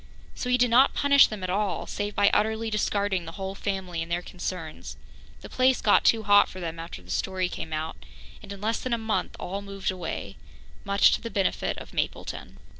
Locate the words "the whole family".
3.25-4.01